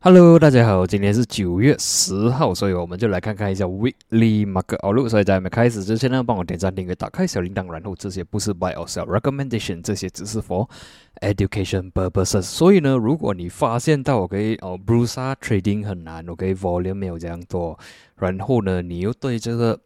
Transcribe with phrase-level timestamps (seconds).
[0.00, 5.08] Hello，大家好，今天是九月十号，所以我们就来看看一下 Weekly Market Outlook。
[5.08, 10.68] 所以在我们开始之前呢，帮我点赞、订阅、打开小铃铛，然后这些不是 Buy or Sell Recommendation，这些只是 for
[11.20, 12.42] education purposes。
[12.42, 17.76] 所以呢，如果你发现到 OK 哦 b r u c e Trading 很难，OK，Volume 没有这样多，
[18.18, 19.80] 然后呢，你又对这个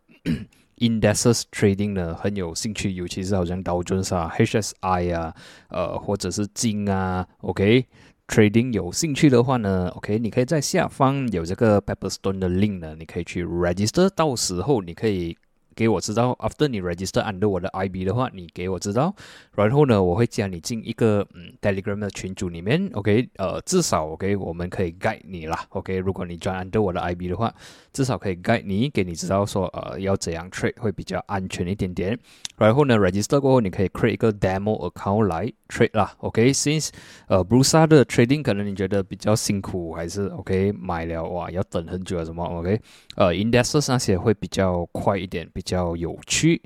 [0.76, 5.34] Indexes Trading 呢很有兴趣，尤其是好像道琼斯啊、HSI 啊，
[5.68, 7.86] 呃，或者是金啊，OK。
[8.28, 15.36] Trading 有兴趣的话呢，OK，你可以在下方有这个 Pepperstone 的 link 呢，你可以去 register，到时候你可以。
[15.74, 19.14] 给我知道，after 你 register under 我的 IB 的话，你给我知道，
[19.54, 27.52] 然后呢，我会加你进一个嗯 Telegram 的群组里面，OK，呃，至少 OK，我们可以 guide 你啦，OK，如果你 join under 我的 IB 的话，
[27.92, 32.18] 至少可以 guide 你，给你知道说，呃，要怎样 trade 会比较安全一点点。
[32.56, 36.90] 然后呢，register 过后，你可以 create 一个 demo account 来 trade 啦，OK，since
[37.26, 42.80] 呃 Brusa 的 trading 可能你觉得比较辛苦，还是 OK 买了哇要等很久啊什么，OK，
[43.16, 45.48] 呃，indexes 那些会比较快一点。
[45.62, 46.60] 比较有趣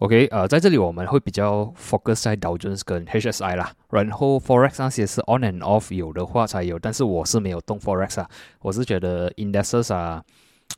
[0.00, 8.20] ，OK，呃，在这里我们会比较 focus 在 Dow Jones 跟 HSI 啦，然后 Forex 那些是 on and off 有的话才有，但是我是没有动 Forex
[8.20, 8.28] 啊，
[8.60, 10.20] 我是觉得 Indexes 啊，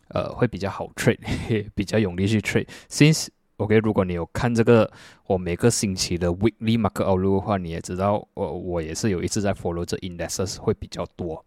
[0.09, 2.69] 呃，会比较好 trade，比较容易去 trade。
[2.91, 4.91] Since OK，如果你有看这个
[5.27, 11.43] 我每个星期的 Weekly Market Outlook 的话，你也知道我我也是有一次在 follow 这 Indexes 会比较多。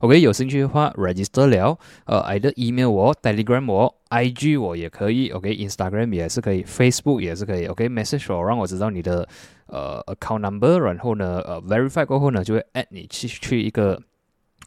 [0.00, 9.28] OK，有兴趣的话，register 了，呃，either email 我，Telegram 我，IG 我也可以，OK，Instagram 也是可以，Facebook 也是可以，OK，message 我，让我知道你的
[9.66, 14.02] 呃 account number，然后呢，呃，verify 过后呢，就会 add 你去去一个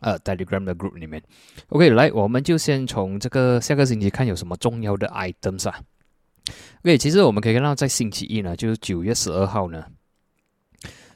[0.01, 1.21] 呃 Telegram 的 group 里面。
[1.69, 5.81] OK，来，我们就先从这个下个星期看有什么重要的 items 啊。
[6.83, 9.83] OK，其实我们可以看到，在星期一呢，就是九月十二号呢，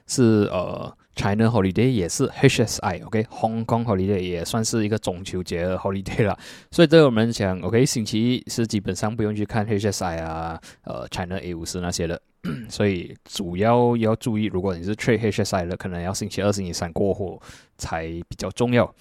[0.08, 0.98] 是呃。
[1.16, 6.38] China holiday 也是 HSI，OK，Hong Kong holiday 也算是一个中秋节的 holiday 了，
[6.72, 12.21] 所以对我们讲，OK，星期一是基本上不用去看 HSI 啊，呃，China A 五十那些的，
[12.70, 17.42] 所以主要要注意，如果你是 trade HSI 的，可能要星期二、星期三过后
[17.77, 18.94] 才比较重要。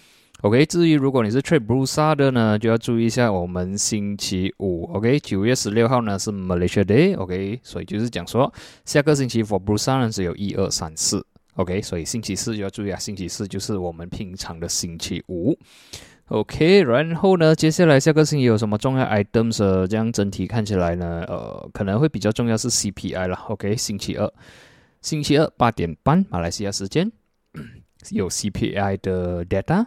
[0.43, 8.53] OK，至于如果你是 trade Brusa 的呢，就要注意一下，我们星期五，OK，九月十六号呢是 Malaysia Day，OK，所以就是讲说
[8.87, 11.25] 下个星期 for Brusa 呢只有一二三四。
[11.55, 15.59] OK，所以星期四就要注意啊，星期四就是我们平常的星期五。
[16.29, 19.87] OK，然后呢，接下来下个星期有什么重要 items？
[19.89, 23.37] 这样整体看起来呢，呃，可能会比较重要是 CPI 了。
[23.49, 24.33] OK，星期二，
[25.03, 27.11] 星期二八点半马来西亚时间
[28.11, 29.85] 有 CPI 的 data，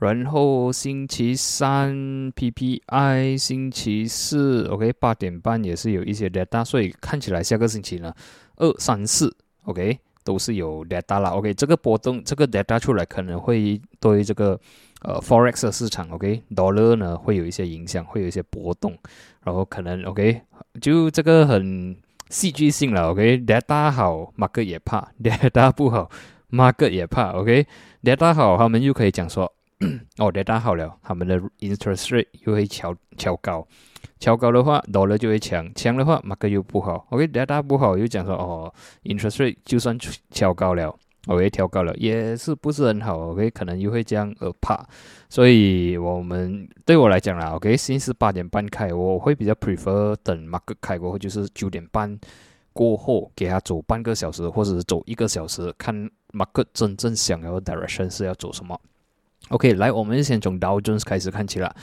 [0.00, 8.12] 然后星期三 PPI，星期四 OK 八点半也是有一些 data，所以看起来下个星期呢，
[8.56, 10.00] 二三四 OK。
[10.26, 14.58] 都是有 data 啦，OK，这个波动，这个 data 出来可能会对这个
[15.02, 18.98] 呃 forex 的市场，OK，dollar 呢会有一些影响，会有一些波动，
[19.44, 20.40] 然后可能 OK，
[20.80, 21.96] 就这个很
[22.28, 26.10] 戏剧性了，OK，data 好，market 也怕； data 不好
[26.50, 29.52] ，market 也怕，OK，data 好，他们又可以讲说，
[30.18, 33.66] 哦，data 好了，他们的 interest rate 又会调调高。
[34.18, 37.06] 调高的话，dollar 就会强，强的话，market 又不好。
[37.10, 38.72] OK，data 不好又讲说哦
[39.04, 39.98] ，interest rate 就算
[40.30, 43.18] 调高了，OK，调高了也是不是很好。
[43.32, 44.82] OK，可能又会这样而怕。
[45.28, 52.18] 所以我们对我来讲啦，OK，先是八点半开，我会比较 prefer 等 market 开过后，就是九点半
[52.72, 55.94] 过后给他走半个小时，或者是走一个小时，看
[56.32, 58.80] market 真正想要 direction 是要走什么。
[59.48, 61.74] OK，来，我们先从 Dow Jones 开始看起了。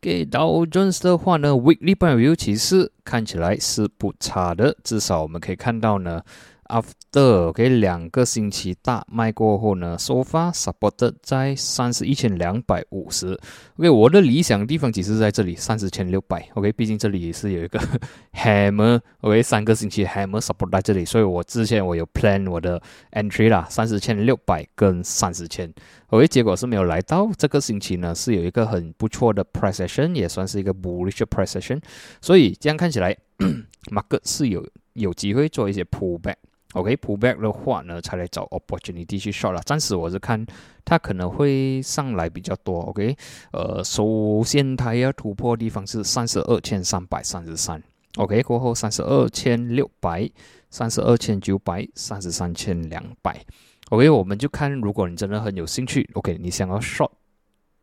[0.00, 6.22] 给 Dow Jones 的话呢，Weekly Review 其实看起来是不差的，至少我们可以看到呢。
[6.68, 13.38] After OK 两个星期大卖过后呢，so far supported 在三十一千两百五十。
[13.76, 16.48] OK，我的理想地方其实在这里三十千六百。
[16.54, 17.80] OK，毕竟这里也是有一个
[18.34, 19.00] hammer。
[19.20, 25.72] OK，三个星期 hammer support 在这里，所以我之前我有 plan 我的 entry 啦，三十千六百跟三十千。
[26.08, 27.30] OK，结果是没有来到。
[27.38, 31.80] 这个星期呢是有一个很不错的 price action，也算是一个 bullish price action。
[32.20, 33.16] 所以这样看起来，
[33.92, 36.34] market 是有有机会做一些 pullback。
[36.76, 39.62] OK，pullback 的话呢，才来找 opportunity 去 short 了。
[39.62, 40.44] 暂时我是看
[40.84, 42.80] 它可能会上来比较多。
[42.82, 43.16] OK，
[43.52, 47.82] 呃，首先它要突破的地方是三十二千三百三十三。
[48.18, 50.30] OK，过后三十二千六百、
[50.68, 53.42] 三十二千九百、三十三千两百。
[53.88, 57.10] OK，我们就看，如果你真的很有兴趣，OK，你想要 short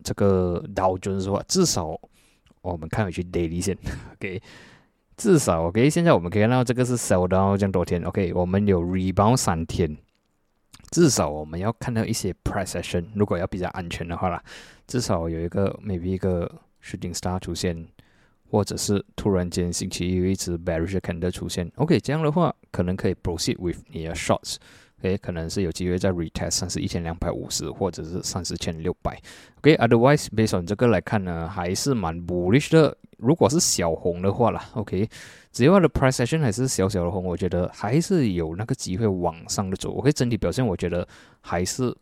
[0.04, 2.00] 这个 Dow Jones 的话，至少
[2.62, 3.76] 我们看回去 daily 线。
[4.14, 4.40] OK。
[5.16, 9.98] 至少，OK，现在我们可以看到这个是 sell 到这样多天，OK，我们有 rebound 三天。
[10.92, 14.44] 至少我们要看到一些 precession，如果要比较安全的话啦，
[14.86, 16.50] 至少有一个 maybe 一个
[16.84, 17.88] shooting star 出现，
[18.50, 24.58] 或者是突然间星期一有一只 bearish candle 出现，OK，这样的话可能可以 proceed with 你的 shots。
[25.04, 29.18] 诶，可能是有机会在 retest 三十一千两百五十，或者是三十千六百。
[29.60, 32.98] OK，otherwise based on 这个来看呢，还是蛮 bullish 的。
[33.18, 35.08] 如果是小红的话啦，OK，
[35.52, 39.94] 只要它的 price action 还是小小的红，我觉得还是有那个机会往上的走。
[39.94, 41.08] OK，整体表现我觉得
[41.40, 41.96] 还是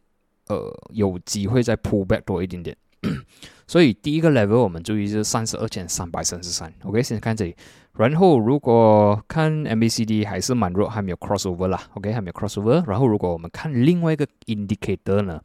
[0.47, 2.75] 呃有机会再 pull back 多一点点。
[3.67, 6.73] 所以第一个 level 我们注意是三十二千三百三十三。
[6.83, 7.55] OK，先看这里。
[7.97, 12.83] 然后如果看 MACD 还是蛮弱，还没有 crossover 啦，OK 还没有 crossover。
[12.87, 15.41] 然后如果我们看另外一个 indicator 呢，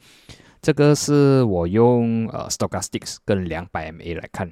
[0.63, 4.51] 这个是我用呃 stochastics 跟两百 MA 来看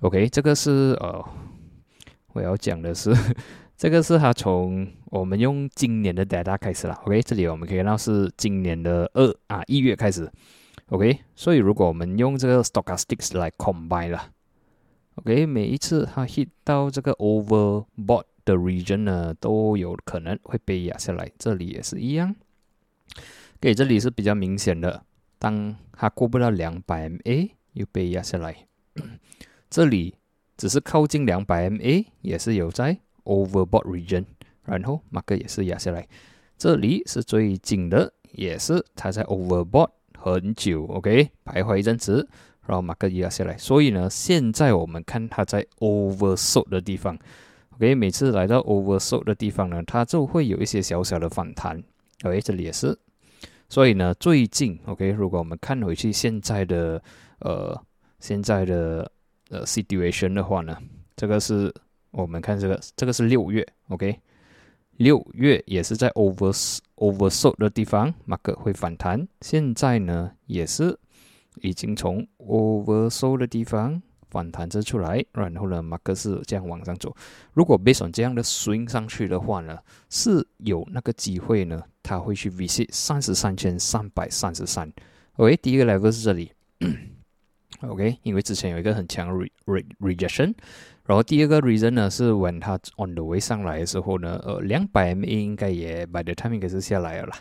[0.00, 1.24] ，OK 这个是呃
[2.32, 3.12] 我要讲的是，
[3.76, 10.30] 这个是它从我们用今年的 data 开始了，OK 这里我们可以看到是今年的二啊一月开始
[10.90, 14.30] ，OK 所以如果我们用这个 stochastics 来 combine 了。
[15.16, 21.30] OK，每一次它 hit 到这个 overbought 的 region 呢，都有可能会被压下来。
[21.38, 22.34] 这里也是一样。
[23.60, 25.04] 给这里是比较明显的，
[25.38, 28.66] 当它过不到两百 MA，又被压下来。
[29.70, 30.16] 这里
[30.56, 34.24] 只是靠近两百 MA，也是有在 overbought region，
[34.64, 36.06] 然后马克也是压下来。
[36.58, 42.28] 这里是最近的，也是它在 overbought 很久，OK，徘徊一阵子。
[42.66, 47.18] 然后马克压下来，所以呢，现在我们看它在 oversold 的地方
[47.74, 51.82] ，OK，每次来到 oversold 的地方呢，它就会有一些小小的反弹
[52.22, 52.98] ，OK，这里也是，
[53.68, 57.02] 所以呢，最近 OK，如果我们看回去现在的
[57.40, 57.78] 呃
[58.18, 59.12] 现在的
[59.50, 60.74] 呃 situation 的话呢，
[61.16, 61.70] 这个是
[62.12, 64.18] 我们看这个这个是六月，OK，
[64.96, 70.98] 六月也是在 over oversold 的地方，马克会反弹，现在呢也是。
[71.62, 77.14] 已经从 oversold 的地方反弹着出来，然后呢，马克是这样往上走。
[77.52, 79.78] 如果 based 这样的 swing 上去的话呢，
[80.10, 84.92] 是有那个机会呢，它会去 visit 三十三千三百三十三。
[85.36, 86.50] OK，第一个 level 是这里。
[87.80, 90.54] OK，因为之前有一个很强 re re rejection，
[91.04, 97.36] 然后第二个 reason 呢是 when 它 on the way 上来的时候呢，呃，两百 MA 应该也 by the time 应该是下来了啦。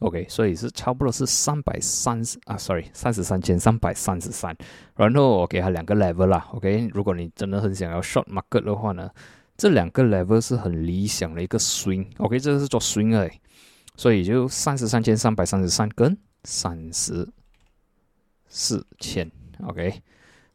[0.00, 4.56] OK，所以是差不多是三百三十啊，sorry，三十三千三百三十三。
[4.96, 9.08] 然后我给他两个 level 啦，OK，如果你真的很想要 short market 的话呢，
[9.56, 13.40] 这两个 level 是很理想的一个 swing，OK，这个是做 swing 哎，
[13.96, 17.28] 所以就三十三千三百三十三跟三十
[18.48, 19.30] 四千
[19.66, 20.02] ，OK，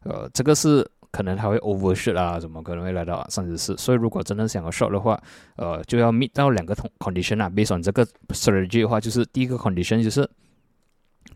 [0.03, 0.85] 呃，这个是。
[1.15, 3.73] 可能它会 overshoot 啊，怎么可能会来到三十四？
[3.77, 5.17] 所以如果真的想要 short 的话，
[5.55, 7.49] 呃，就要 meet 到两个同 condition 啊。
[7.49, 10.29] Based on 这个 strategy 的话，就是第一个 condition 就是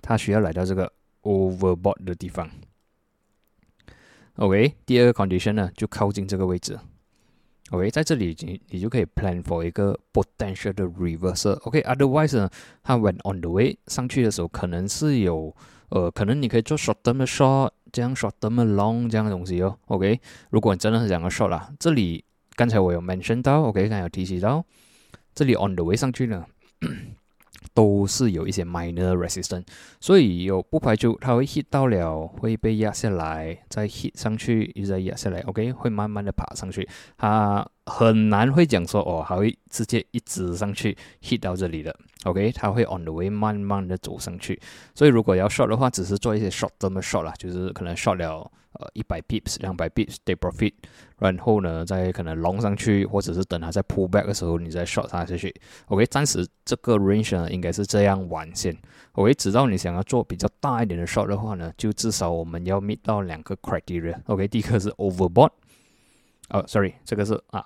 [0.01, 0.91] 它需要来到这个
[1.21, 2.49] overbought 的地方。
[4.35, 6.77] OK，第二个 condition 呢，就靠近这个位置。
[7.69, 11.53] OK，在这里你你就可以 plan for 一个 potential 的 reversal。
[11.61, 12.49] OK，otherwise 呢，
[12.83, 15.55] 它 went on the way 上去的时候，可能是有
[15.87, 17.69] 呃，可能你可以做 short term 的 short。
[17.91, 20.19] 这样 short 这么 long 这样的东西哦，OK，
[20.49, 22.23] 如果你真的是想要 short 啦，这里
[22.55, 24.63] 刚才我有 mention 到，OK，刚才有提起到，
[25.33, 26.45] 这里 on the way 上去呢，
[27.79, 29.63] 都是有一些 minor resistance，
[30.01, 36.85] 所以有不排除它会 hit 到了，会被压下来，再 hit 上去，又再压下来，OK，会慢慢的爬上去，
[37.17, 41.95] 它很难会讲说哦，还会直接一直上去 hit 到这里的。
[42.25, 44.59] OK，它会 on the way 慢慢的走上去，
[44.93, 50.73] 所以如果要 short 的话，只是做一些 short 这么 short 啦，就是可能 short 了呃一百 pips、两百 pips take profit，
[51.17, 55.53] 然后呢再可能 long 上去，或者是等它在 pull back 的时候，你再 short 它下去。
[55.87, 58.77] OK，暂时这个 range 呢应该是这样完线。
[59.13, 64.15] OK，直到你想要做比较大一点的 short 的话呢，就至少我们要 meet 到两个 criteria。
[64.27, 65.51] OK，第一个是 overbought，
[66.49, 67.65] 哦，sorry，这个是啊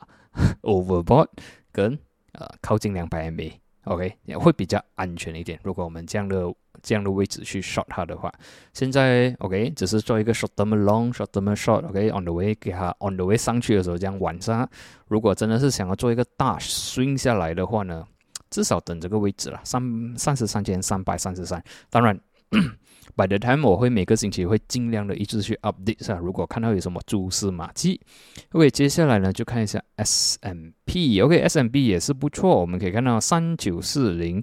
[0.61, 1.27] overbought
[1.71, 1.97] 跟
[2.31, 3.51] 呃靠近两百 MA。
[3.85, 5.59] OK，也会比较安全一点。
[5.63, 8.31] 如果我们这样的这样的位置去 short 它的话，
[8.73, 14.69] 现在 OK 只是做一个 short term long，short term short，OK on the way 给它 on the way 上去的时候这样晚上，
[15.07, 18.05] 如果真的是想要做一个大 swing 下来的话呢，
[18.49, 19.81] 至少等这个位置了，三
[20.17, 21.63] 三十三千三百三十三。
[21.89, 22.19] 当然。
[23.15, 28.01] By the time 我会每个星期会尽量的一直去 update 下，如果看到有什么蛛丝马迹。
[28.53, 34.41] OK，接下来呢就看一下 S M P，OK S M P 也是不错，我们可以看到三九四零、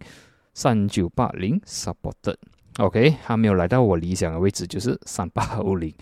[0.54, 2.36] 三九八零 supported。
[2.78, 5.92] OK，还没有来到我理想的位置，就是三八五零。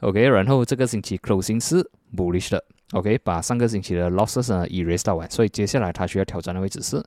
[0.00, 1.82] OK，然后这个星期 closing 是
[2.14, 2.62] bullish 的。
[2.92, 7.02] OK，把上个星期的 losses 呢 erase 到完，所以接下来它需要挑战的位置是。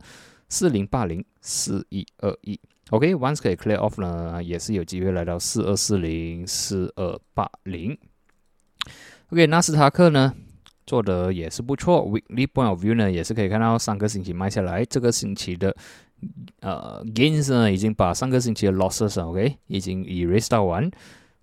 [0.50, 2.60] 四零八零四一二一。
[2.89, 7.97] OK，once 可以 clear off 呢，也是有机会来到四二四零四二八零。
[9.29, 10.33] OK，纳斯达克呢
[10.85, 15.75] 做的也是不错，weekly point of view 呢也是可以看到上个星期卖下来，这个星期的
[16.59, 20.91] 呃 gains 呢已经把上个星期的 losses OK 已经 erase 到完。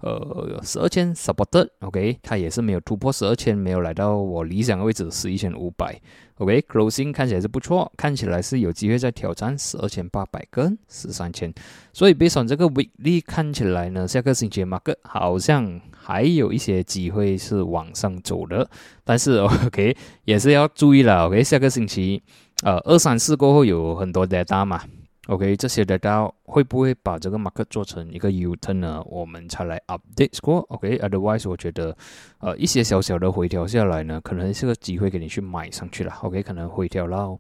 [0.01, 6.01] 呃，十二千 supported，OK，它也是没有突破十二千，没有来到我理想的位置十一千五百
[6.39, 11.53] ，OK，closing 看起来是不错，看起来是有机会在挑战十二千八百跟十三千，
[11.93, 18.71] 所以 based on 这个 weekly 看起来呢，下个星期 market 好像还有一些机会是往上走的，
[19.05, 22.23] 但是 OK 也是要注意了，OK，下个星期
[22.63, 24.83] 呃二三四过后有很多 data 嘛。
[25.27, 29.03] OK，这些的到会不会把这个 market 做成一个 U turn 呢？
[29.05, 30.61] 我们才来 update 过。
[30.71, 31.97] OK，otherwise 我觉得，
[32.39, 36.13] 呃，一些小小的回调下来呢，可能是个机会给你去买上去了。
[36.23, 37.39] OK，可能回调到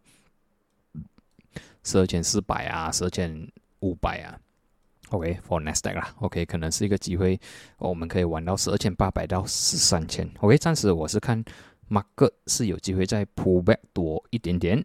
[1.82, 4.38] 十二千四百啊，十二千五百啊。
[5.08, 6.14] OK，for next day 啦。
[6.20, 7.40] OK，可能是一个机会，
[7.78, 10.30] 我们可以玩到十二千八百到十三千。
[10.40, 11.42] OK，暂时我是看
[11.88, 14.84] market 是有机会再 pull back 多一点点。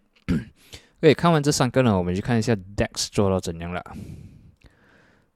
[1.01, 3.83] OK，看完这三个呢，我们去看一下 DEX 做到怎样了。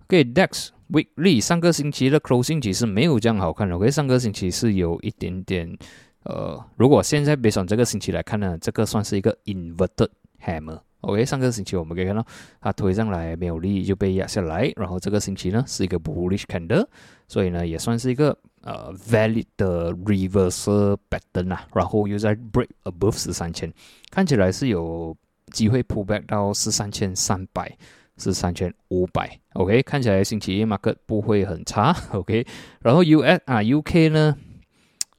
[0.06, 3.76] OK，DEX Weekly 上个星期的 Closing 其实没有这样好看的。
[3.76, 5.78] OK，上个星期是有一点点，
[6.24, 10.10] 呃，如果现在别从这个星期来看呢，这个算是一个 Inverted
[10.44, 10.80] Hammer。
[11.02, 12.26] OK，上个星期我们可以看到
[12.60, 16.88] 它推上来没有力就被压下来，然后这个星期呢是一个 Bullish Candle，
[17.28, 23.72] 所以呢也算是一个呃 Valid 的 Reversal Pattern 啊，然后又在 Break Above 十三千，
[24.10, 25.16] 看起来是有。
[25.50, 27.78] 机会 pull back 到十三千三百，
[28.18, 32.46] 十三千五百，OK，看起来星期一 market 不会很差， OK，
[32.82, 34.36] 然后 US 啊 UK 呢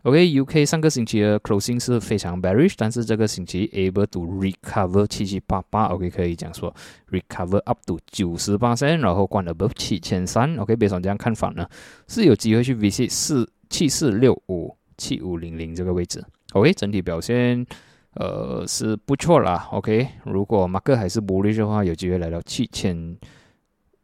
[0.03, 6.75] ，OK，UK 上个星期的 closing 是非常 bearish，但是这个星期 able to recover 七七八八，OK，可以讲说。
[7.11, 11.69] recover up to 九十八线，然后关了 above 七千三，OK，别上这样看法呢，
[12.07, 17.67] 是有机会去 visit 四七四六五七五零零这个位置，OK，整体表现。
[18.15, 20.09] 呃，是不错啦，OK。
[20.25, 23.17] 如果马克还是不利的话，有机会来到七千，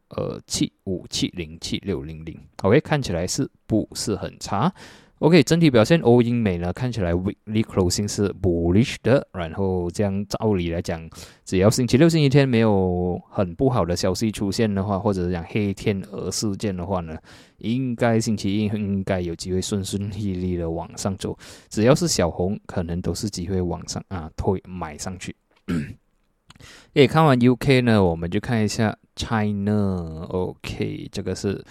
[0.09, 4.73] 呃，七五七零七六零零，OK，看起来是不是很差
[5.19, 9.27] ？OK，整体表现欧英美呢，看起来 weekly closing 是 bullish 的。
[9.33, 11.09] 然后这样照理来讲，
[11.43, 17.17] 只要星期六、星期天没有很不好的消息出现的话，或者是讲黑天鹅事件的话呢，
[17.57, 21.35] 应该星期一应该有机会顺顺利利的往上走。
[21.67, 25.35] 只要是小红，可能都是机会往上啊推买上去。
[26.93, 30.25] 诶，看完 UK 呢，我们就看一下 China。
[30.29, 31.65] OK，这个是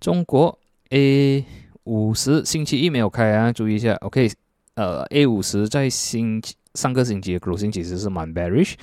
[0.00, 0.58] 中国
[0.90, 1.44] A。
[1.84, 3.94] 五十星期一没有开啊，注意一下。
[4.02, 4.30] OK，
[4.74, 8.74] 呃，A 五十在星期上个星期的 closing 其实是蛮 bearish。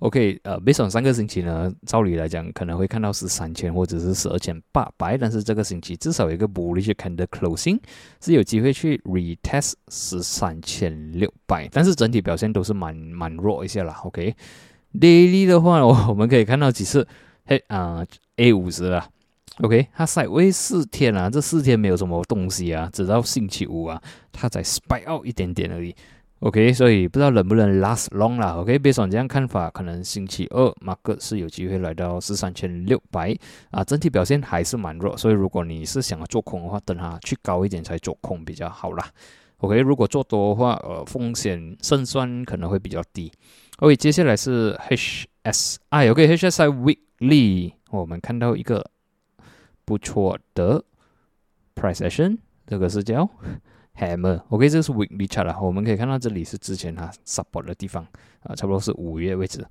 [0.00, 7.78] OK，呃，based on 上个星期呢，照理来讲可能会看到是三千或者是十二千八百，但是这个星期至少有一个 bullish candle closing
[8.18, 14.00] 是有机会去 retest 十三千六百，但是整体表现都是蛮蛮弱一些啦。
[14.04, 17.06] OK，daily 的话，我们可以看到几次，
[17.44, 18.02] 嘿啊
[18.36, 19.06] ，A 五十啊。
[19.62, 24.00] OK，它赛位四天啊，这四天没有什么东西啊，直到星期五啊，
[24.32, 25.94] 它才 spike out 一点点而已。
[26.38, 28.54] OK，所以不知道能不能 last long 啦。
[28.54, 33.36] OK，别说这样看法，可能星期二 Mark 是有机会来到十三千六百
[33.70, 35.14] 啊，整体表现还是蛮弱。
[35.18, 39.06] 所以如果你是想要做空的话，等它去高一点才做空比较好啦。
[39.58, 43.30] OK，如果做多的话，呃，风险胜算可能会比较低。
[43.80, 48.82] OK，接下来是 HSI，OK，HSI weekly，我们看到一个。
[49.90, 50.80] 不错的
[51.74, 53.28] price action，这个是叫
[53.98, 55.58] hammer，OK，这是 weekly chart 了。
[55.60, 58.06] 我们可以看到这里是之前它 support 的地方
[58.44, 59.66] 啊，差不多是五月位置。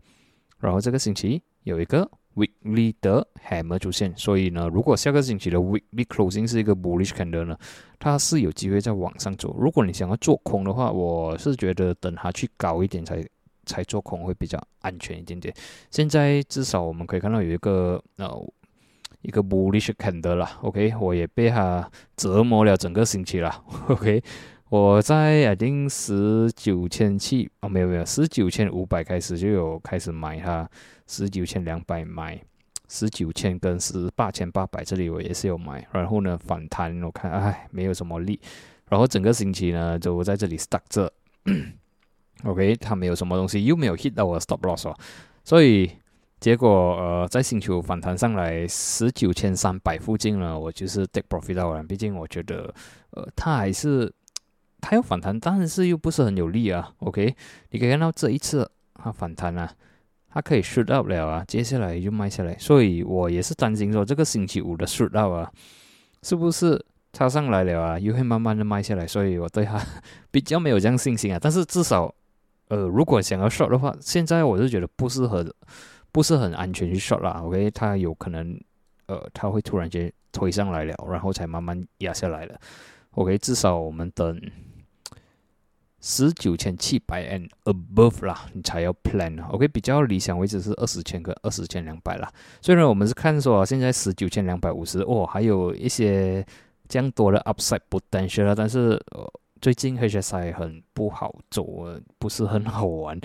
[0.58, 7.58] 然后这个星期有一个 weekly 的 hammer 出现，所以呢，如果下个星期的 weekly closing 是一个 bullish candle 呢，
[7.98, 9.56] 它是有机会在往上走。
[9.58, 13.26] 如果你想要做空的话，我是觉得等它去高一点才
[13.66, 15.56] 才做空会比较安全一点点。
[15.90, 18.54] 现在至少我们可以看到有一个呃。
[19.22, 24.24] 一个 bullish candle 了，OK，我也被他折磨了整个星期了， OK，
[24.70, 30.70] 我在 I think 十九千七哦，没有没有，十九千五百开始就有开始买它，
[31.06, 32.42] 十九千两百买，
[32.88, 38.40] 十九千跟十八千八百这里我也是有买，然后呢反弹我看哎没有什么力，
[38.88, 41.12] 然后整个星期呢就在这里 stuck 着，
[42.46, 44.98] OK，它没有什么东西，又没有 hit 到我 stop loss 哦，
[45.44, 45.92] 所以。
[46.40, 51.84] 结果，呃，在星球反弹上来十九千三百附近呢，我就是 take profit 到了。
[51.84, 52.74] 毕竟我觉得，
[53.12, 54.12] 呃，它还是
[54.80, 56.94] 它要反弹，但是又不是很有力啊。
[57.00, 57.36] OK，
[57.72, 59.70] 你可以看到这一次它反弹啊，
[60.30, 65.52] 它可以 shoot up 了啊，接下来就卖下来，所以我也是担心说这个星期五的 shoot up 啊，
[66.24, 66.82] 是不是
[67.12, 69.78] 它上来了啊，又会慢慢的卖下来，所以我对它
[70.32, 71.38] 比较没有这样信心啊。
[71.42, 72.16] 但是至少，
[72.70, 75.46] 呃，如果想要 short 的话，现在我是觉得不适合，
[76.12, 77.42] 不是很安全去 shot 啦。
[77.44, 78.60] OK，它有可能，
[79.08, 82.60] 呃，它会突然间推上来了，然后才慢慢压下来了。
[83.12, 84.40] OK，至少我们等。
[86.02, 92.32] 十九千七百 and above 啦，你才要 plan OK，比较理想位置是二十千跟二十千两百啦。
[92.62, 96.42] 虽然我们是看说现在十九千两百五十哦，还有一些
[96.88, 101.66] 这样多的 upside potential 啦，但是呃，最近 HSI 很不好走，
[102.18, 103.20] 不是很好玩。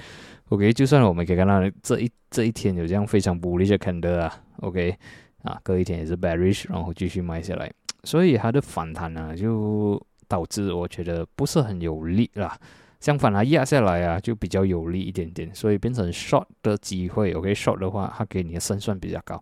[0.49, 4.97] OK，就算我们可以看到这一这一天有这样非常不利的看的啊，OK
[5.43, 7.71] 啊，隔一天也是 bearish，然后继续卖下来，
[8.05, 10.01] 所以它的反弹呢就。
[10.27, 12.59] 导致我觉得不是很有利啦，
[12.99, 17.33] 相反它压下来啊就比较有利一点点，所以变成 short 的机会。
[17.35, 19.41] OK，short 的话，它给你的胜算比较高。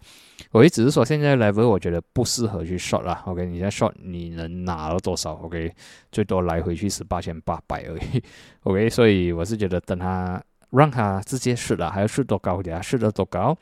[0.51, 3.23] 我也只是说现在 level 我觉得不适合去 short 啦。
[3.27, 5.73] OK，你在 short 你能拿到多少？OK，
[6.11, 8.23] 最多来回去是八千八百而已。
[8.65, 10.43] OK，所以我是觉得等它
[10.73, 13.57] 让它直接试了，还要试多高一点，试得多高，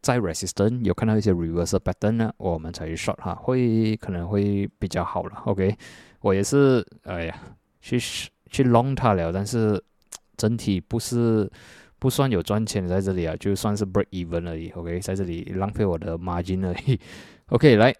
[0.00, 5.42] 在 resistance 有看到一些 reversal pattern 呢，我们才去 shot 哈，会可能会比较好了。
[5.46, 5.76] OK。
[6.20, 7.40] 我也是，哎呀，
[7.80, 7.96] 去
[8.50, 9.80] 去 long 它了，但是
[10.36, 11.48] 整体不是
[12.00, 14.68] 不算有赚钱在这里啊，就算是 break even 而已。
[14.70, 16.98] OK，在这里浪费我的 margin 而已。
[17.50, 17.94] OK，来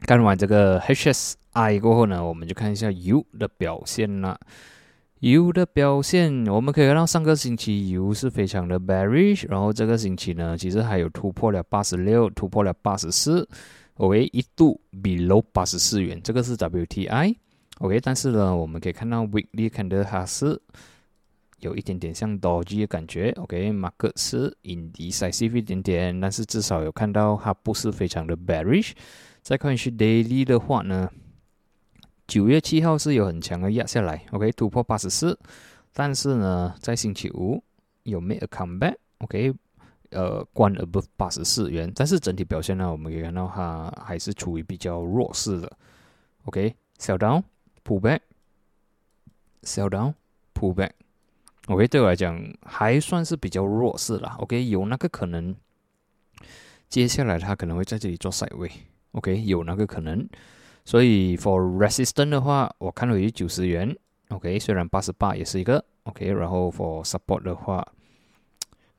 [0.00, 4.36] 看完这个 HSI 过后呢，我们就看一下 U 的表现了。
[5.20, 13.48] 油的表现，我们可以看到上个星期油是非常的 bearish，然后这个星期呢，其实还有突破了八十六，突破了八十四。
[13.94, 17.34] OK，一度 below 八十四元，这个是 WTI。
[17.78, 20.60] OK，但是呢，我们可以看到 weekly 看的它是
[21.60, 23.30] 有一点点像 Doji 的感觉。
[23.38, 28.92] OK，马克是 indecisive 一点点，但是至少有看到它不是非常的 bearish。
[29.40, 31.10] 再看是 daily 的话呢，
[32.26, 35.38] 九月七号是有很强的压下来，OK，突破八十四，
[35.92, 37.62] 但是呢，在星期五
[38.02, 39.54] 有 make a comeback，OK。
[40.10, 45.70] 呃，关 above 八十四元，但是整体表现呢，我们可以看到它还是处于比较弱势的。
[46.44, 50.90] OK，sell down，pull back，sell down，pull back。
[51.66, 54.36] OK，对我来讲还算是比较弱势了。
[54.38, 55.56] OK，有那个可能，
[56.88, 58.70] 接下来它可能会在这里做 side way。
[59.10, 60.26] OK，有那个可能。
[60.86, 63.94] 所以 for resistance 的话，我看到有九十元。
[64.30, 67.86] OK，虽然八十八也是一个 OK，然后 for support 的话。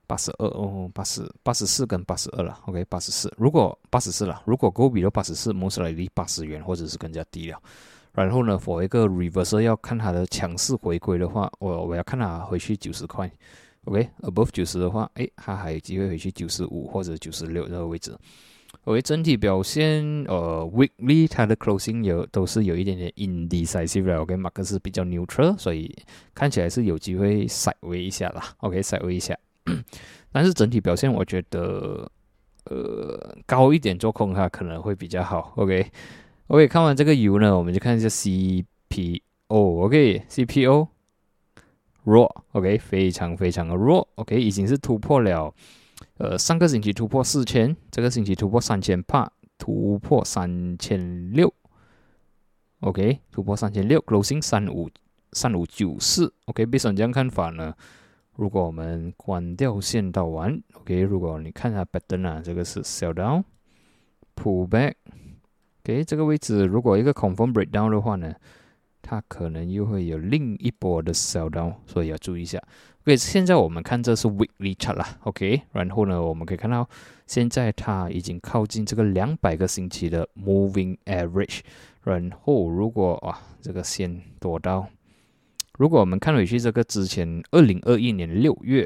[0.10, 3.30] 八十二哦，八十八十四跟八十二了，OK，八十四。
[3.38, 7.62] 如果八十四了，如果高比到八十四，摩斯来离八十元或者是更加低了。
[8.14, 13.30] 然后呢，for 一个 reverse 要看它的强势回归的话，我我要看它回去九十块
[13.84, 18.18] ，OK，above 九十的话，诶，它还有机会回去九十五或者九十六这个位置。
[18.88, 25.94] OK，整体表现，呃，weekly 它的 closing 有都是有一点点 indecisive，OK，马克是比较 neutral，所以
[26.34, 29.38] 看起来是有机会 side way 一下啦，OK，side way 一下。
[30.32, 32.10] 但是整体表现，我觉得，
[32.64, 35.52] 呃，高一点做空它可能会比较好。
[35.58, 39.20] OK，OK，看完这个 U 呢，我们就看一下 CPO。
[39.50, 40.88] OK，CPO
[42.06, 44.08] 弱，OK，非常非常的弱。
[44.16, 45.54] OK，已经是突破了，
[46.18, 51.54] 呃，上个星期突破四千，这个星期突破三千八，突破三千六。
[52.80, 54.90] OK，突破三千六，Closing 三五
[55.34, 56.34] 三五九四。
[56.46, 57.74] OK，别上这样看法呢。
[58.36, 68.36] 如果我们关掉线道完，OK，如果你看下 pattern 啊，这个是 sell down，pull back，OK，这个位置如果一个 confirm breakdown 的话呢，
[69.02, 72.62] 它可能又会有另一波的 sell down，所以要注意一下。
[73.08, 76.86] OK，现在我们看这是 weekly chart 啦，OK，然后呢，我们可以看到
[77.26, 81.62] 现在它已经靠近这个两百个星期的 moving average，
[82.04, 84.90] 然后如果啊这个线多到。
[85.78, 88.86] 如果我们看回去这个之前，二零二一年六月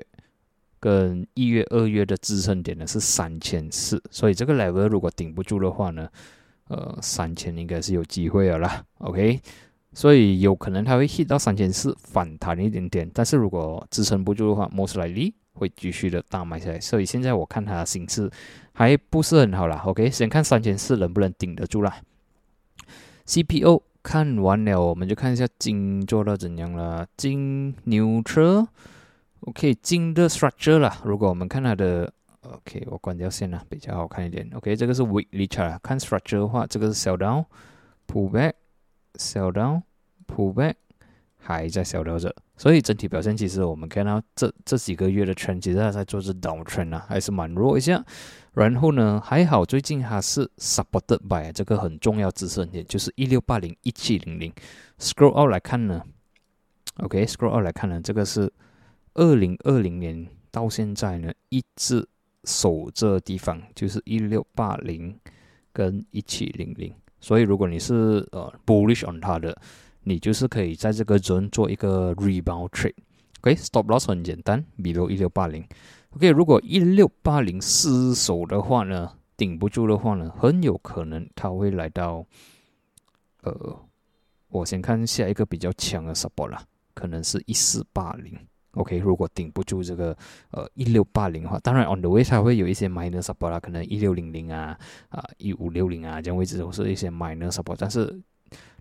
[0.80, 6.08] 跟一月、二月的支撑点呢是三千四，所以这个 level 如果顶不住的话呢，
[6.68, 8.86] 呃，三千应该是有机会了啦。
[9.00, 9.42] OK，
[9.93, 16.80] 所以有可能它会 hit 到三千四反弹一点点，但是如果支撑不住的话，most likely 会继续的大卖下来。
[16.80, 18.30] 所以现在我看它的形势
[18.73, 19.82] 还不是很好啦。
[19.86, 21.97] OK，先看三千四能不能顶得住啦。
[23.25, 23.84] CPO。
[24.04, 27.06] 看完了，我们就看一下金做到怎样了。
[27.15, 28.67] 金牛车
[29.41, 30.99] ，OK，金的 structure 啦。
[31.04, 34.49] 如果我们看它的，OK，我关掉线了，比较好看一点。
[34.56, 38.54] OK，这个是 weekly chart，看 structure 的话，这个是 sell down，pull back
[39.13, 40.76] back，sell down，pull back，
[41.38, 42.34] 还在 sell down 着。
[42.58, 48.04] 所以整体表现其实我们看到这这几个月的 trend 其实它在做是 down trend 啊，还是蛮弱一下。
[48.54, 54.54] 然后呢，还好最近它是 supported by 这个很重要支撑点，就是一六八零一七零零。
[55.00, 56.04] scroll out 来看呢
[56.97, 58.52] ，OK，scroll out 来看呢，这个是
[59.15, 62.08] 二零二零年到现在呢一直
[62.43, 65.17] 守这地方，就是一六八零
[65.74, 66.93] 跟一七零零。
[67.22, 69.58] 所以如果你是呃 bullish on 它的，
[70.04, 72.96] 你就是可以在这个 zone 做一个 rebound trade。
[73.42, 75.64] OK，stop loss 很简单，比如一六八零。
[76.12, 82.26] OK，如果一六八零失守的话呢，顶不住的话呢，很有可能它会来到，
[83.44, 83.80] 呃，
[84.50, 88.38] 我先看下一个比较强的 support 啦，可能是一四八零。
[88.76, 90.16] OK，如果顶不住这个
[90.52, 94.78] 呃一六八零的话，当然 on the way 它会有一些 minor support 啦，可能一六零零啊
[95.10, 98.22] 啊一五六零啊这样位置都是一些 minor support，但是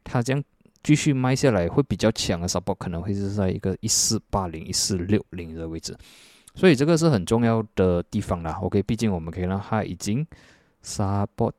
[0.04, 0.42] 它这样
[0.82, 5.96] 继续卖下来会比较强的 support 可能会是在一个一四八零一四六零的位置。
[6.54, 8.58] 所以这个是很重要的地方啦。
[8.62, 10.26] OK，毕竟我们可以让它已经
[10.84, 11.52] support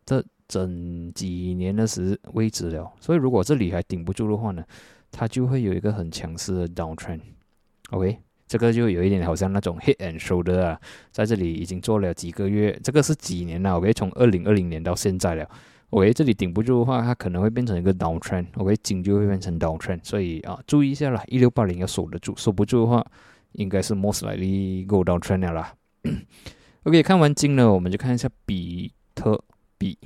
[0.48, 2.92] 整几年的时位置了。
[3.00, 4.64] 所以如果这里还顶不住的话呢，
[5.12, 7.22] 它就会有一个很强势的 downtrend。
[7.92, 10.80] OK，这个就有一点好像那种 hit and shoulder 啊，
[11.12, 15.50] 在这里已经做了几个月，这个是几年了？OK，从二零二零年到现在了。
[15.92, 18.48] OK，这里顶不住的话，它可能会变成一个 downtrend。
[18.56, 20.00] OK，金就会变成 downtrend。
[20.04, 23.06] 所以啊，注意一下啦，一六八零要守得住，守不住的话。
[23.54, 25.74] 应该是 most likely go down trend 了啦。
[26.84, 29.44] OK，看完金呢，我们就看一下比特
[29.78, 29.98] 币。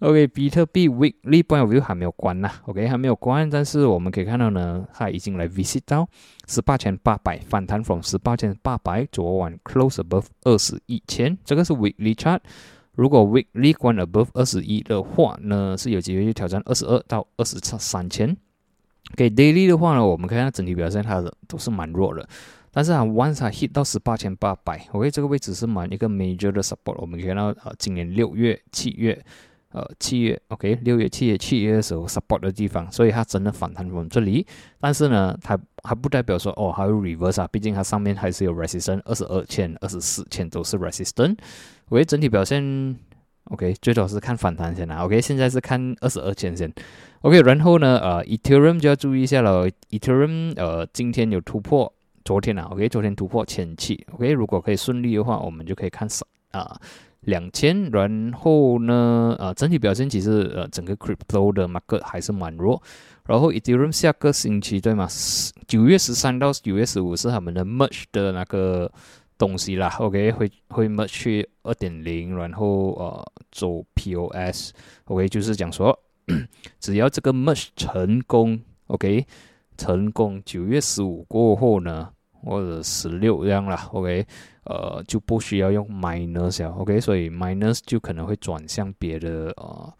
[0.00, 2.48] OK，比特币 weekly point of view 还没有关呐。
[2.66, 6.08] OK，还没有关，但是我们可以看到呢，它已经来 visit 到
[6.46, 12.38] 十八千八百，反弹 from 十八千八百，昨晚 close above 二十一千，这个是 weekly chart。
[12.94, 18.36] 如果 weekly 关 above 二十一的话呢，是有机会去挑战二十二到二十三千。
[19.16, 22.28] 给 daily 的话呢，我们看它整体表现，它的都是蛮弱的。
[22.70, 26.94] 但是啊，once 它 hit 到十八千八百，OK，这个位置是蛮一个 major 的 support。
[26.98, 29.24] 我们可以看到啊，今年六月、七月，
[29.72, 34.46] 呃，七月，OK，六月、七月、七月的时候 support 的地方，所以它真的反弹我们这里。
[34.80, 41.36] 但是呢，它还不代表说哦，还有 reverse 啊，毕竟它上面还是有 resistance，二十二千、二十四千都是 resistance。
[41.90, 42.96] OK，整体表现
[43.44, 45.04] OK，最多是看反弹先啊。
[45.04, 46.72] OK，现在是看二十二千先。
[47.20, 49.68] OK，然后呢，呃，Ethereum 就要注意一下了。
[49.90, 51.92] Ethereum 呃，今天有突破，
[52.24, 56.80] 昨天啊，OK，昨天突破前期，OK，如果可以顺利的话，我们就可以看上啊
[57.20, 57.90] 两千。
[57.90, 62.82] 然后呢，呃，整体表现其实呃，整个 Crypto 的 Market 还是蛮弱。
[63.26, 65.08] 然后 Ethereum 下个星期对吗？
[65.66, 68.90] 九月十三到九月十五是他们的 Merge 的那个
[69.36, 75.98] 东西啦，OK，会会 Merge 去二点零，然后呃走 POS，OK，就是讲说。
[76.78, 79.26] 只要这个 merge 成功，OK，
[79.78, 82.10] 成功，九月十五过后呢，
[82.44, 84.26] 或者十六这样啦，OK，
[84.68, 89.92] 呃，就不需要用 minus 了，OK，所以 minus 就可能会转向别的呃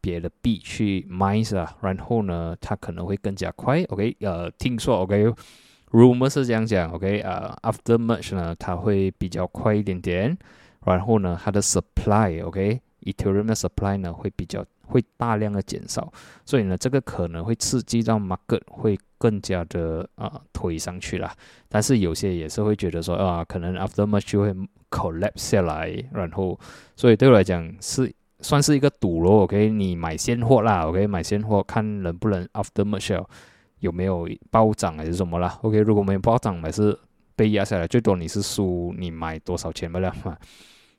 [0.00, 10.36] 别的币去 mine 啊，然后呢，它可能会更加快，OK，呃，听说 OK，rumor 是这样讲，OK，呃，after merge 呢，它会比较快一点点，
[10.84, 14.64] 然后呢，它的 supply，OK，Ethereum 的 supply 呢会比较。
[14.90, 16.12] 会大量的减少，
[16.44, 21.32] 所以呢，这个可能会刺激到 market 会更加的啊推上去了。
[21.68, 24.54] 但是有些也是会觉得说啊，可能 after much 就会
[24.90, 26.58] collapse 下来，然后，
[26.96, 29.42] 所以对我来讲是算是一个赌咯。
[29.44, 33.24] OK，你买现货啦，OK，买现货看能不能 after much
[33.78, 35.58] 有没有暴涨还是什么啦。
[35.62, 36.98] OK，如果没有暴涨，还是
[37.36, 40.36] 被压下来，最多你是输你买多少钱不了嘛。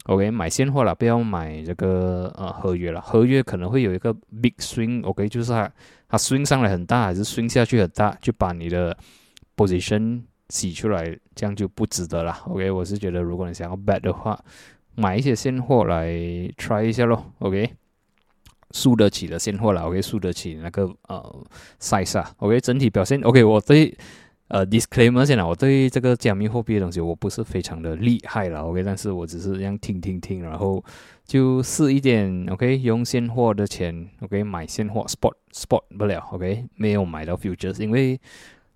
[0.06, 3.00] OK，买现货了，不要买这个呃合约了。
[3.00, 4.12] 合约可能会有一个
[4.42, 5.72] big swing，OK，就是它
[6.10, 8.98] 它 swing 上来很大，还是 swing 下去很大，就把你的
[9.56, 12.36] position 洗出来，这样就不值得了。
[12.48, 14.40] OK，我是觉得如果你想要 bet 的话，
[14.96, 16.08] 买一些现货来
[16.58, 17.32] try 一下咯。
[17.38, 17.72] OK，
[18.72, 21.46] 输得起的现货了，OK，输得起那个呃
[21.80, 22.32] size 啊。
[22.38, 23.96] OK，整体表现 OK，我对。
[24.52, 30.84] 呃，disclaimer 先啦，我对这个加密货币的东西我不是非常的厉害了，OK，但是我只是这样听听听，然后
[31.26, 38.20] 就试一点，OK，用现货的钱，OK，买现货，spot spot 不了，OK，没有买到 futures，因为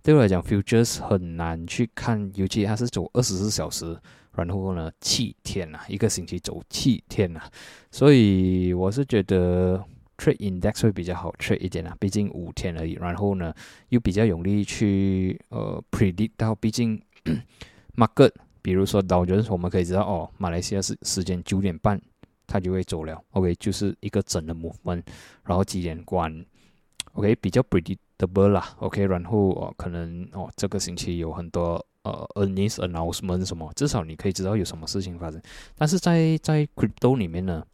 [0.02, 3.98] 对我来讲 futures 很难去看，尤其它是走二十四小时，
[4.34, 7.42] 然后呢七天呐，一个星期走七天呐，
[7.92, 9.84] 所以我是觉得。
[10.18, 12.94] Trade index 会比较好 trade 一点啊，毕竟五天而已。
[12.94, 13.54] 然后呢，
[13.90, 17.02] 又比较容易去呃 predict 到，毕竟
[17.96, 22.02] market，比如说导人，我们可以知道哦，马来西亚是时间九点半，
[22.48, 23.22] 它就会走了。
[23.32, 25.04] OK，就是一个整的 movement，
[25.44, 26.46] 然后几点关
[27.14, 35.42] OK，比较 predictable 啦，OK，然后哦，可能哦，这个星期有很多呃 earnings announcement 什么，至少你可以知道有什么事情发生。
[35.78, 37.66] 但是在在 crypto 里面呢，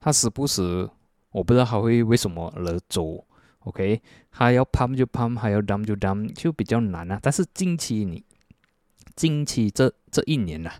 [0.00, 0.88] 它时不时
[1.30, 3.24] 我不知道它会为什么而走
[3.60, 7.18] ，OK，它要 pump 就 pump，还要 dump 就 dump，就比较难啊。
[7.22, 8.24] 但是近期你
[9.14, 10.70] 近期这这一年呐，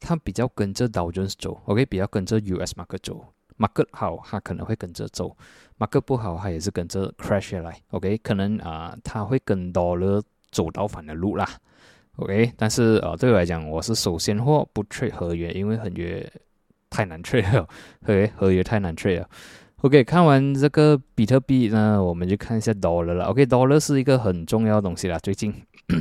[0.00, 3.32] 它比较跟着 Dow Jones 走，OK，比较跟着 US market 走。
[3.58, 5.36] market 好，它可能会跟着走
[5.78, 7.82] ；market 不好，它也是跟着 crash 下来。
[7.90, 11.48] OK，可能啊，它会跟 dollar 走倒反的路啦。
[12.16, 16.32] OK，但是啊，对我来讲，我是首先货不 trade 合约，因为合约
[16.90, 17.68] 太难 trade 了，
[18.04, 19.28] OK，合约太难 trade 了。
[19.82, 23.26] OK，看完这个比特币呢，我们就看一下 dollar 了。
[23.26, 25.54] OK，dollar 是一个很重要的东西啦，最近。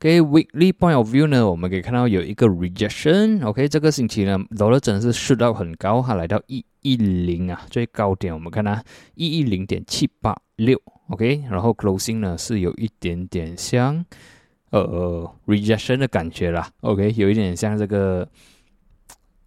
[0.00, 3.44] OK weekly point of view 呢，我们可以看到有一个 rejection。
[3.46, 8.82] OK，这个星期呢，dollar 真的是 shoot 到很高，它来到一一零啊，最高点我们看它
[9.14, 10.80] 一一零点七八六。
[11.08, 14.04] OK，然后 closing 呢是有一点点像
[14.70, 16.68] 呃 rejection 的感觉啦。
[16.80, 18.26] OK，有一点像这个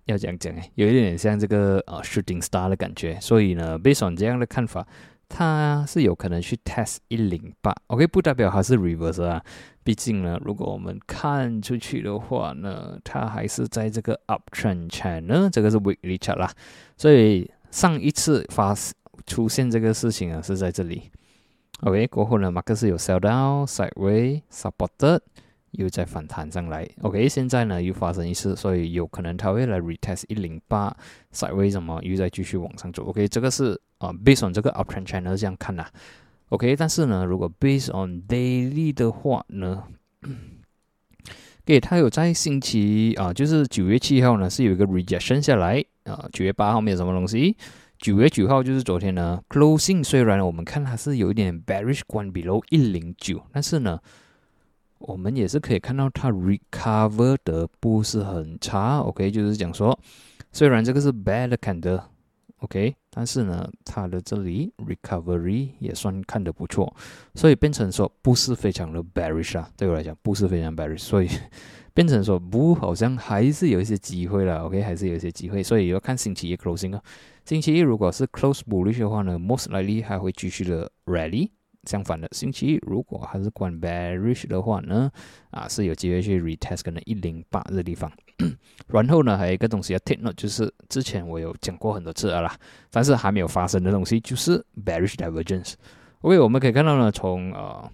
[0.06, 3.20] 要讲讲哎，有一点点像这个呃 shooting star 的感觉。
[3.20, 4.88] 所以呢，based on 这样的看法。
[5.28, 9.44] 它是有可能去 test 一零八，OK，不代表它是 reverse 啊。
[9.84, 16.54] 毕竟呢，如果我们看出去的话呢，它还是在这个 uptrend channel，这个是 weekly chart 啦。
[16.96, 18.76] 所以上一次发
[19.26, 21.10] 出现这个事情啊，是在这里
[21.82, 25.22] ，OK，过后呢，马克思有 sell down sideways supported。
[25.78, 30.96] 又再反弹上来，OK，现在呢又发生一次，所以有可能它会来 retest 一零八，
[31.32, 35.86] 在为什么又再继续往上走？OK，这个是啊，based on 这个 uptrend channel 这样看呐
[36.50, 39.84] ，OK，但是呢，如果 based on daily 的话呢，
[41.66, 47.58] 给它有在星期啊，就是九月七号呢是有一个 rejection 下来啊，九月八号没有什么东西，
[47.98, 54.00] 九月九号就是昨天呢 closing，虽然我们看它是有一点 bearish 关 below 一零九，但是呢。
[55.00, 59.98] 我们也是可以看到它 recover 的不是很差，OK，就是讲说，
[60.52, 66.92] 虽然这个是 bad candle，OK，但是呢，它的这里 recovery 也算看得不错，
[67.36, 71.30] 所以变成说不是非常的 bearish 啊，对我来讲不是非常 bearish，所以
[71.94, 77.02] 变成说 不好像还是有一些机会了，OK，还是有一些机会，所以要看星期一 closing 啊，
[77.44, 81.50] 星期一如果是 close bullish 的话呢，most likely 还会继续的 rally。
[81.86, 85.12] 相反的，星期一如果还是关 bearish 的话呢，
[85.52, 88.12] 啊是有机会去 retest 可能一零八这地方。
[88.88, 92.56] 然后呢，还有一个东西要 take note，就是之前我有讲过很多次了啦，
[92.92, 95.74] 但是还没有发生的东西就是 bearish divergence。
[96.22, 97.90] OK，我们可以看到呢，从呃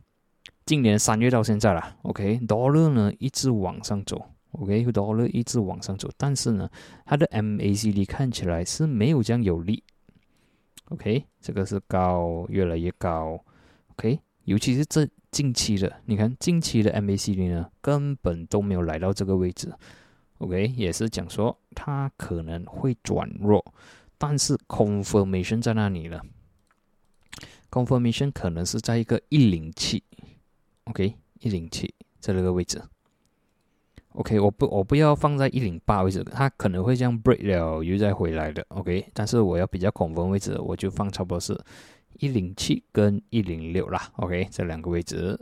[0.65, 4.23] 今年三月到现在啦，OK，dollar 呢一直往上走
[4.53, 6.69] ，OK，dollar 一直往上走，但是呢，
[7.05, 9.83] 它的 MACD 看起来是没有这样有力。
[10.85, 13.39] OK，这个是高，越来越高。
[14.01, 19.71] OK，尤其是这近期的，你看近期的 MACD 呢，根本都没有来到这个位置。
[20.39, 23.63] OK，也是讲说它可能会转弱，
[24.17, 26.19] 但是 confirmation 在那里了。
[27.69, 30.03] confirmation 可能是在一个一零七
[30.85, 32.81] ，OK，一零七在这个位置。
[34.13, 38.65] OK，我不我不要放在一零八位置，它可能会这样 break 了又再回来的。
[38.69, 41.55] OK，但是我要比较 confirm 位置，我就放差不多是。
[42.19, 45.39] 一零七跟一零六啦，OK，这两个位置，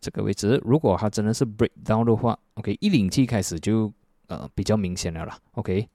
[0.00, 3.92] 这个位置，如果它真的是 break down 的话，OK，一零七开始就
[4.26, 5.88] 呃比较明显了啦，OK，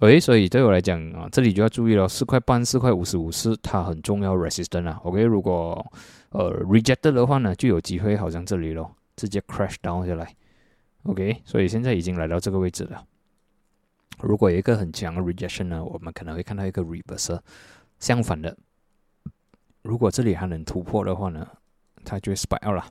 [0.00, 5.00] OK，所以对我来讲啊，这里就要注意了，四块半、四块五十五是它很重要 resistance 啊。
[5.04, 5.86] OK，如果
[6.30, 10.34] 呃 rejected 的话呢，就有机会好像这里咯，直接 crash down 下来。
[11.04, 13.04] OK，所以现在已经来到这个位置了。
[14.20, 17.38] 如果有一个很强的 rejection 呢，我们可能会看到一个 reverse。
[18.00, 18.54] 相反的，
[19.84, 21.46] 如果这里还能突破的话呢，
[22.04, 22.84] 它就会 spike 了。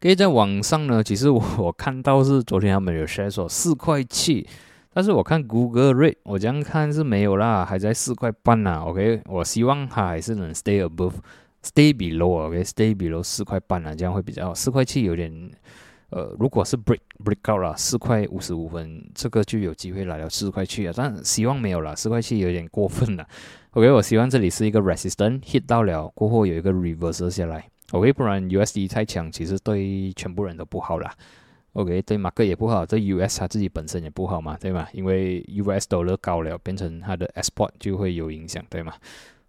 [0.00, 4.46] 可以在网上呢，其实我看到是昨天他们有 share 说四块七。
[4.92, 8.82] 但是我看 Google Rate，我这样看是没有啦，还在四块半呐。
[8.84, 14.54] OK，我希望它还是能 stay above，stay below，OK，stay below 四块半啊，这样会比较好。
[14.54, 15.32] 四块七有点，
[16.10, 20.92] 呃，如果是 break break out 啦，四块五十五分，这个就有机会来到四块七啊。
[20.96, 23.24] 但希望没有了，四块七有点过分了。
[23.72, 27.70] OK，我希望这里是一个 resistance hit 到了过后有一个 reverse 下来。
[27.92, 31.14] OK，不然 USD 太强，其实对全部人都不好啦。
[31.74, 34.88] OK，对马克也不好，对 US 它自己本身也不好嘛，对吗？
[34.92, 38.92] 因为 USD 而高了，变成它的 export 就会有影响，对吗？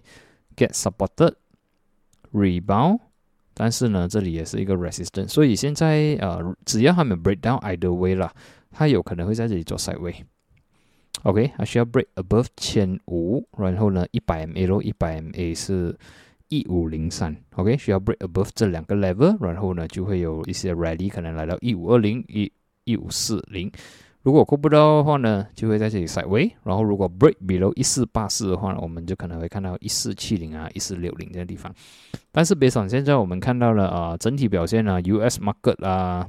[0.56, 1.34] ，get supported
[2.32, 3.00] rebound，
[3.54, 8.32] 但是呢，这里也是一个 resistance，所以现在呃，只要它没 break down either way 啦，
[8.72, 10.16] 它有可能会在这里做 side way。
[11.24, 15.94] OK，它需要 break above 千五，然后呢，一百 MA 一百 MA 是
[16.50, 17.36] 一五零三。
[17.56, 22.52] OK，需要 break above 这两个 level，然后呢，就会有一些 rally 可能来到一五二零一
[22.84, 23.72] 一五四零。
[24.24, 26.52] 如果过不到的话呢，就会在这里 side way。
[26.64, 31.74] 然后如果 break below 一四八四的话，我们就可能会看到一四七零啊、一四六零这个地方。
[32.32, 36.28] 但是别想现在我们看到了啊，整体表现呢，US market 啊、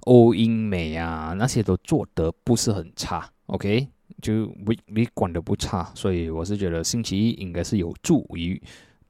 [0.00, 3.28] 欧英美啊那些都做得不是很差。
[3.46, 3.86] OK，
[4.22, 8.60] 就 we we 管的不差，所以我是觉得星期一应该是有助于。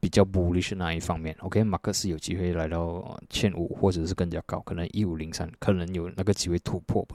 [0.00, 7.06] 比较 bullish 那一方面，OK，马克思有机会来到千五或者是更加高，可能一五零三，可能有那个机会突破。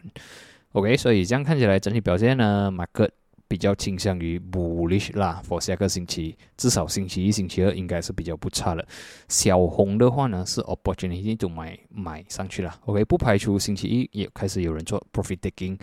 [0.74, 3.10] OK，所以这样看起来整体表现呢，马克
[3.48, 5.42] 比较倾向于 bullish 啦。
[5.48, 8.86] For 下个星期，至少星期一、星期二应该是比较不差的。
[9.30, 12.76] 小红的话呢，是 opportunity 就买买上去了。
[12.86, 15.80] OK，不排除星期一也开始有人做 profit taking。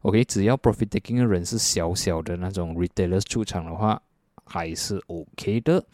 [0.00, 4.02] OK，只要 profit taking 的人是小小的那种 retailers 出场的话，
[4.44, 5.84] 还是 OK 的。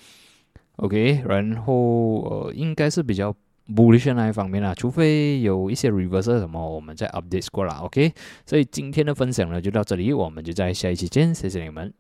[0.79, 3.35] OK，然后呃，应该是比较
[3.75, 7.81] bullish 那一方面啦，除非有一些 reverse 什么，我们再 update 过啦。
[7.83, 8.13] OK，
[8.47, 11.93] 所以今天的分享呢就到这里，我们就在下一期见，谢谢你们。